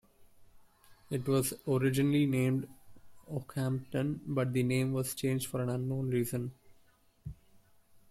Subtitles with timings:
[1.11, 2.67] It was originally named
[3.31, 6.55] Oakhampton, but the name was changed for an unknown reason.